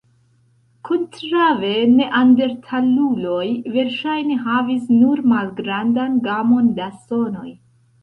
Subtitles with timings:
[0.87, 1.69] Kontraŭe,
[1.99, 3.45] neandertaluloj
[3.77, 7.51] verŝajne havis nur malgrandan gamon da sonoj.